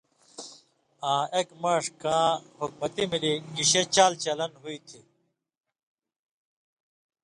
آں 1.11 1.23
ایک 1.35 1.47
ماݜ 1.61 1.83
کاں 2.01 2.29
حُکمتی 2.59 3.03
مِلیۡ 3.11 3.39
گِشے 3.55 3.81
چال 3.95 4.13
چلن 4.23 4.51
ہو 4.61 4.69
تھی، 4.87 5.01